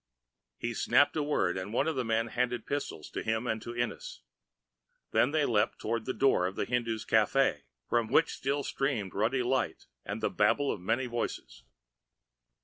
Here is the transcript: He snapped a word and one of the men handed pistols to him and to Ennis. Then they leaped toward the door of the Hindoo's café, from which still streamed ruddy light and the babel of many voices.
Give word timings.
He 0.57 0.73
snapped 0.73 1.15
a 1.15 1.21
word 1.21 1.57
and 1.59 1.71
one 1.73 1.87
of 1.87 1.95
the 1.95 2.03
men 2.03 2.29
handed 2.29 2.65
pistols 2.65 3.07
to 3.11 3.21
him 3.21 3.45
and 3.45 3.61
to 3.61 3.75
Ennis. 3.75 4.23
Then 5.11 5.29
they 5.29 5.45
leaped 5.45 5.77
toward 5.77 6.05
the 6.05 6.11
door 6.15 6.47
of 6.47 6.55
the 6.55 6.65
Hindoo's 6.65 7.05
café, 7.05 7.61
from 7.87 8.07
which 8.07 8.33
still 8.33 8.63
streamed 8.63 9.13
ruddy 9.13 9.43
light 9.43 9.85
and 10.03 10.19
the 10.19 10.31
babel 10.31 10.71
of 10.71 10.81
many 10.81 11.05
voices. 11.05 11.65